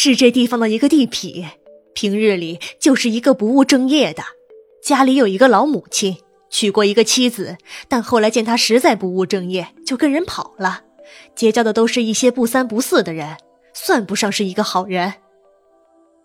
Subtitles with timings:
[0.00, 1.44] 是这地方的一个地痞，
[1.92, 4.22] 平日里就是一个不务正业的。
[4.80, 7.56] 家里有一个老母亲，娶过一个妻子，
[7.88, 10.82] 但后来见他实在不务正业，就跟人跑了。
[11.34, 13.38] 结交的都是一些不三不四的人，
[13.74, 15.14] 算不上是一个好人。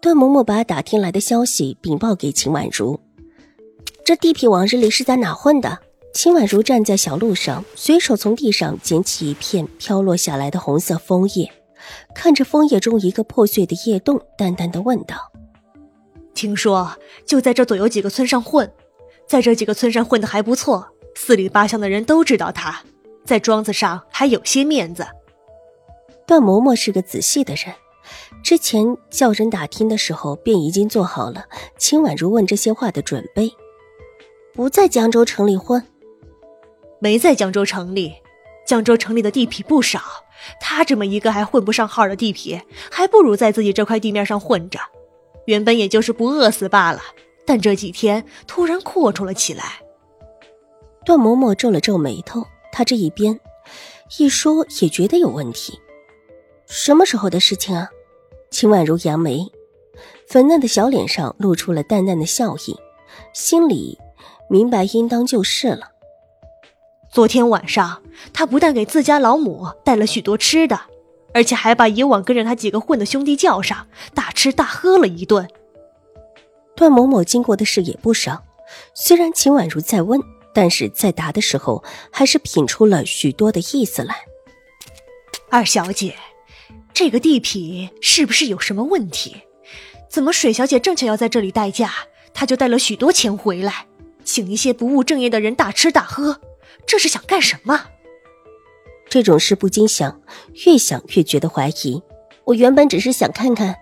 [0.00, 3.00] 段嬷嬷把打听来的消息禀报给秦婉如。
[4.04, 5.80] 这地痞往日里是在哪混的？
[6.14, 11.50] 秦婉如站在小路上，随手从地上捡起一片飘落下来的红色枫叶。
[12.14, 15.32] 看着枫叶中一个破碎的叶洞，淡淡的问道
[16.34, 18.70] ：“听说就在这左右几个村上混，
[19.26, 22.82] 在这几个村上混的还不错，四里八乡的人都知道他，
[23.24, 25.06] 在庄子上还有些面子。”
[26.26, 27.74] 段嬷嬷是个仔细的人，
[28.42, 31.44] 之前叫人打听的时候便已经做好了
[31.78, 33.52] 秦婉如问这些话的准备。
[34.52, 35.86] 不在江州城里混，
[36.98, 38.14] 没在江州城里，
[38.66, 40.00] 江州城里的地痞不少。
[40.60, 44.78] 他这么一个还混不上号的地痞，还不如在自己这块地面上混着。
[45.46, 47.00] 原本也就是不饿死罢了，
[47.44, 49.80] 但这几天突然阔绰了起来。
[51.04, 53.38] 段嬷嬷皱了皱眉头，她这一边
[54.18, 55.78] 一说也觉得有问题。
[56.66, 57.88] 什么时候的事情啊？
[58.50, 59.46] 秦婉如扬眉，
[60.28, 62.76] 粉嫩的小脸上露出了淡淡的笑意，
[63.32, 63.98] 心里
[64.50, 65.90] 明白应当就是了。
[67.16, 68.02] 昨天晚上，
[68.34, 70.78] 他不但给自家老母带了许多吃的，
[71.32, 75.48] 而且还把以往跟着他几个混的兄弟叫上，大吃大喝了一顿。
[76.76, 78.44] 段某某经过的事也不少，
[78.92, 80.20] 虽然秦婉如在问，
[80.52, 81.82] 但是在答的时候，
[82.12, 84.14] 还是品出了许多的意思来。
[85.48, 86.14] 二小姐，
[86.92, 89.38] 这个地痞是不是有什么问题？
[90.10, 91.90] 怎么水小姐正巧要在这里待嫁，
[92.34, 93.86] 他就带了许多钱回来，
[94.22, 96.42] 请一些不务正业的人大吃大喝？
[96.84, 97.86] 这是想干什么？
[99.08, 100.20] 这种事不禁想，
[100.66, 102.02] 越想越觉得怀疑。
[102.44, 103.76] 我原本只是想看看，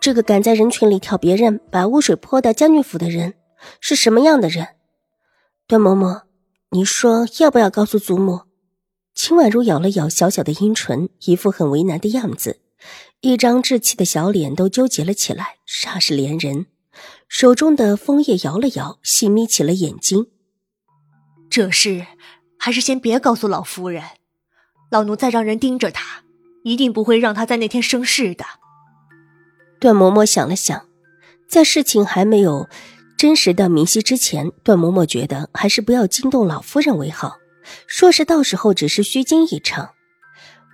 [0.00, 3.34] 这个敢在人群里挑别人把污水泼到将军府的人
[3.80, 4.68] 是什么样的人。
[5.66, 6.22] 段嬷嬷，
[6.70, 8.42] 你说要不要告诉祖母？
[9.14, 12.60] 秦婉如咬了咬小小的阴唇，一副很为难的样子，
[13.20, 16.66] 一张稚气的小脸都纠结了起来，煞是怜人。
[17.28, 20.28] 手中的枫叶摇了摇，细眯起了眼睛。
[21.50, 22.06] 这事。
[22.58, 24.02] 还是先别告诉老夫人，
[24.90, 26.24] 老奴再让人盯着她，
[26.64, 28.44] 一定不会让她在那天生事的。
[29.80, 30.86] 段嬷嬷想了想，
[31.48, 32.68] 在事情还没有
[33.16, 37.38] 真实的明晰之前，段嬷嬷觉得还是不要惊动老夫人为好。
[37.86, 39.90] 说是到时候只是虚惊一场，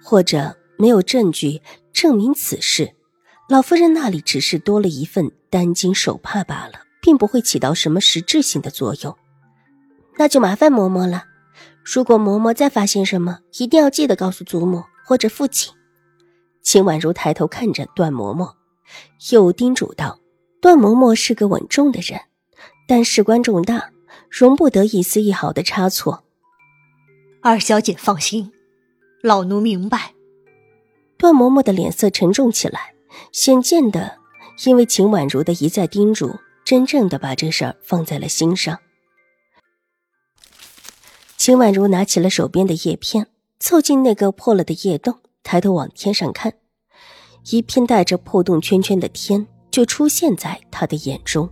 [0.02, 1.60] 或者没有证据
[1.92, 2.94] 证明此事，
[3.48, 9.16] 老夫人那里只是多了一份担惊受怕罢了，并不会起到什么实质性的作用。
[10.16, 11.24] 那就麻烦嬷嬷了。
[11.84, 15.72] 如果嬷嬷再发现什么，一定要记得告诉祖母或者父亲。
[16.62, 18.54] 秦婉如抬头看着段嬷嬷，
[19.30, 20.18] 又叮嘱道
[20.62, 22.18] ：“段嬷嬷是个稳重的人，
[22.88, 23.90] 但事关重大，
[24.30, 26.24] 容不得一丝一毫的差错。”
[27.42, 28.50] 二小姐放心，
[29.22, 30.14] 老奴明白。
[31.18, 32.94] 段嬷嬷的脸色沉重起来，
[33.30, 34.16] 显见的，
[34.64, 36.34] 因为秦婉如的一再叮嘱，
[36.64, 38.78] 真正的把这事儿放在了心上。
[41.44, 43.26] 秦婉如拿起了手边的叶片，
[43.60, 46.54] 凑近那个破了的叶洞，抬头往天上看，
[47.50, 51.46] 一片带着破洞圈圈的天就出现在他的眼中。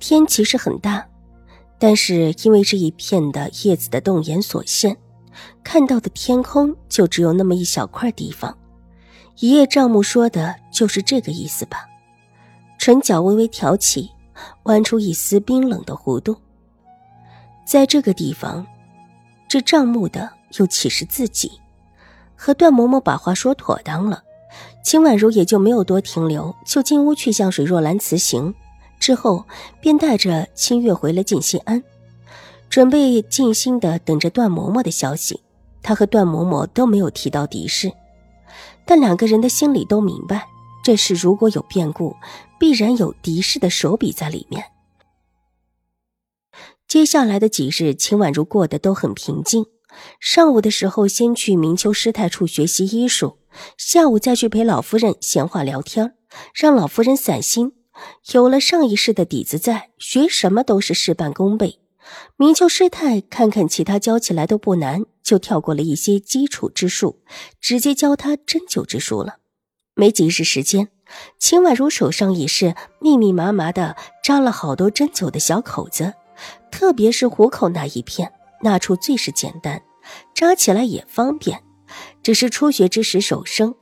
[0.00, 1.06] 天其实很大，
[1.78, 4.96] 但是因为这一片的叶子的洞眼所限，
[5.62, 8.58] 看到的天空就只有那么一小块地方。
[9.38, 11.86] 一叶障目说的就是这个意思吧？
[12.76, 14.10] 唇角微微挑起，
[14.64, 16.36] 弯出一丝冰冷的弧度，
[17.64, 18.66] 在这个地方。
[19.56, 21.50] 这账目的又岂是自己？
[22.36, 24.22] 和段嬷嬷把话说妥当了，
[24.84, 28.54] 秦婉如也就没有多停留，就进屋去向水若兰辞行。
[29.00, 29.46] 之后
[29.80, 31.82] 便带着清月回了静心庵，
[32.68, 35.40] 准备静心的等着段嬷嬷的消息。
[35.82, 37.90] 他和段嬷嬷都没有提到敌视，
[38.84, 40.46] 但两个人的心里都明白，
[40.84, 42.14] 这事如果有变故，
[42.60, 44.62] 必然有敌视的手笔在里面。
[46.88, 49.66] 接下来的几日，秦婉如过得都很平静。
[50.20, 53.38] 上午的时候，先去明秋师太处学习医术；
[53.76, 56.14] 下午再去陪老夫人闲话聊天，
[56.54, 57.72] 让老夫人散心。
[58.32, 61.80] 有了上一世的底子在，学什么都是事半功倍。
[62.36, 67.22] 明秋师太看看其他教起来都不难，就跳过了一些基础之术，
[67.60, 69.38] 直接教他针灸之术了。
[69.94, 70.88] 没几日时间，
[71.38, 76.12] 秦婉如手上已是密密麻麻的扎了好多针灸的小口子，
[76.70, 79.82] 特别是虎口那一片，那处最是简单，
[80.34, 81.62] 扎起来也方便。
[82.22, 83.74] 只是初学之时手生，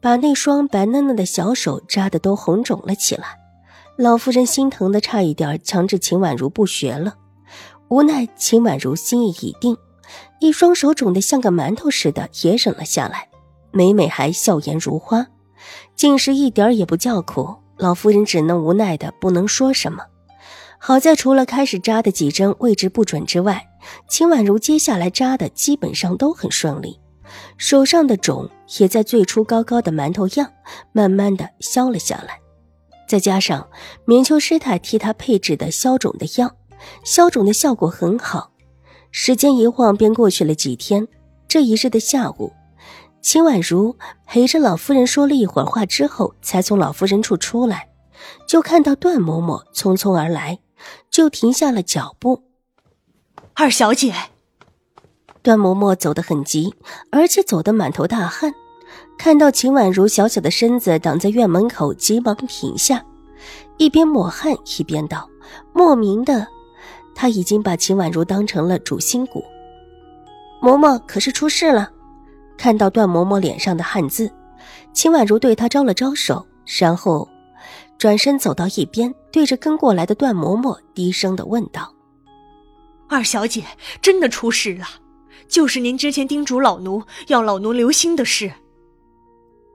[0.00, 3.38] 把那双白嫩嫩的小手扎得都红肿了起来。
[3.96, 7.14] 老夫人心疼的差一点强制秦婉如不学了，
[7.88, 9.76] 无奈秦婉如心意已定，
[10.40, 13.28] 一双手肿得像个馒头似的也忍了下来，
[13.72, 15.26] 每每还笑颜如花，
[15.96, 17.56] 竟是一点也不叫苦。
[17.76, 20.04] 老夫人只能无奈的不能说什么。
[20.88, 23.68] 好在除了开始扎的几针位置不准之外，
[24.08, 26.98] 秦婉如接下来扎的基本上都很顺利，
[27.58, 28.48] 手上的肿
[28.78, 30.50] 也在最初高高的馒头样，
[30.92, 32.40] 慢慢的消了下来。
[33.06, 33.68] 再加上
[34.06, 36.50] 明秋师太替他配制的消肿的药，
[37.04, 38.52] 消肿的效果很好。
[39.10, 41.06] 时间一晃便过去了几天。
[41.46, 42.54] 这一日的下午，
[43.20, 43.94] 秦婉如
[44.26, 47.90] 陪着老夫人说了一会儿话之后，才从老夫人处出来，
[48.46, 50.58] 就看到段嬷嬷匆匆而来，
[51.10, 52.44] 就停下了脚步。
[53.54, 54.14] 二小姐，
[55.42, 56.74] 段嬷嬷走得很急，
[57.10, 58.52] 而且走得满头大汗。
[59.18, 63.04] 看到秦婉如小小的身子挡在院门口，急忙停下，
[63.76, 65.28] 一边抹汗一边道
[65.74, 66.46] ：“莫名的，
[67.14, 69.44] 他已经把秦婉如当成了主心骨。”
[70.62, 71.90] 嬷嬷可是出事了？
[72.56, 74.30] 看到段嬷嬷脸上的汗渍，
[74.92, 76.46] 秦婉如对她招了招手，
[76.78, 77.28] 然后
[77.98, 81.92] 转身走到一边，对着跟过来的段嬷嬷低声的问道
[83.08, 83.64] ：“二小姐
[84.00, 84.86] 真的出事了，
[85.48, 88.52] 就是您之前叮嘱老奴要老奴留心的事。”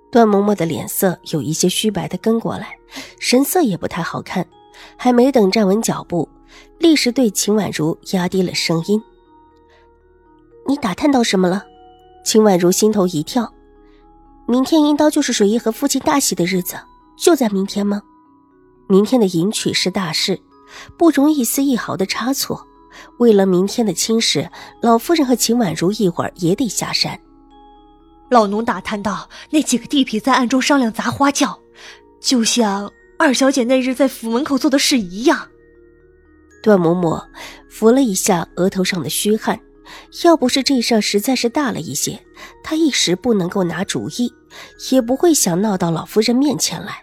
[0.09, 2.77] 段嬷嬷的脸色有一些虚白的跟过来，
[3.19, 4.47] 神色也不太好看。
[4.97, 6.27] 还没等站稳脚步，
[6.79, 9.01] 立时对秦婉如压低了声音
[10.67, 11.63] ：“你打探到什么了？”
[12.25, 13.53] 秦婉如心头一跳，
[14.47, 16.75] 明天应当就是水姨和父亲大喜的日子，
[17.17, 18.01] 就在明天吗？
[18.93, 20.39] 明天的迎娶是大事，
[20.99, 22.63] 不容一丝一毫的差错。
[23.17, 24.47] 为了明天的亲事，
[24.83, 27.19] 老夫人和秦婉如一会儿也得下山。
[28.29, 31.59] 老奴打探到，那几个地痞在暗中商量砸花轿，
[32.21, 35.47] 就像二小姐那日在府门口做的事一样。
[36.61, 37.25] 段嬷嬷
[37.67, 39.59] 扶了一下额头上的虚汗，
[40.23, 42.23] 要不是这事儿实在是大了一些，
[42.63, 44.31] 她一时不能够拿主意，
[44.91, 47.02] 也不会想闹到老夫人面前来。